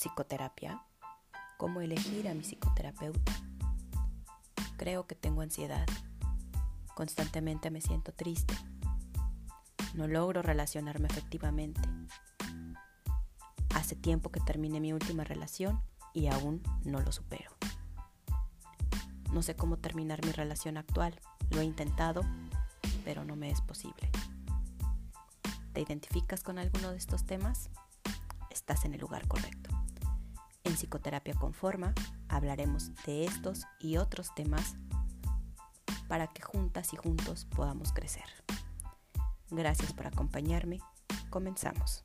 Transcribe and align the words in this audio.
Psicoterapia. 0.00 0.82
¿Cómo 1.58 1.82
elegir 1.82 2.26
a 2.26 2.32
mi 2.32 2.40
psicoterapeuta? 2.40 3.32
Creo 4.78 5.06
que 5.06 5.14
tengo 5.14 5.42
ansiedad. 5.42 5.86
Constantemente 6.94 7.70
me 7.70 7.82
siento 7.82 8.14
triste. 8.14 8.54
No 9.92 10.08
logro 10.08 10.40
relacionarme 10.40 11.06
efectivamente. 11.06 11.82
Hace 13.74 13.94
tiempo 13.94 14.32
que 14.32 14.40
terminé 14.40 14.80
mi 14.80 14.94
última 14.94 15.22
relación 15.22 15.82
y 16.14 16.28
aún 16.28 16.62
no 16.82 17.02
lo 17.02 17.12
supero. 17.12 17.50
No 19.34 19.42
sé 19.42 19.54
cómo 19.54 19.76
terminar 19.76 20.24
mi 20.24 20.32
relación 20.32 20.78
actual. 20.78 21.20
Lo 21.50 21.60
he 21.60 21.64
intentado, 21.64 22.22
pero 23.04 23.26
no 23.26 23.36
me 23.36 23.50
es 23.50 23.60
posible. 23.60 24.10
¿Te 25.74 25.82
identificas 25.82 26.42
con 26.42 26.58
alguno 26.58 26.90
de 26.90 26.96
estos 26.96 27.26
temas? 27.26 27.68
Estás 28.48 28.86
en 28.86 28.94
el 28.94 29.00
lugar 29.00 29.28
correcto. 29.28 29.79
Psicoterapia 30.80 31.34
Conforma 31.34 31.92
hablaremos 32.30 32.94
de 33.04 33.26
estos 33.26 33.66
y 33.80 33.98
otros 33.98 34.34
temas 34.34 34.76
para 36.08 36.26
que 36.26 36.40
juntas 36.40 36.94
y 36.94 36.96
juntos 36.96 37.44
podamos 37.54 37.92
crecer. 37.92 38.24
Gracias 39.50 39.92
por 39.92 40.06
acompañarme. 40.06 40.80
Comenzamos. 41.28 42.02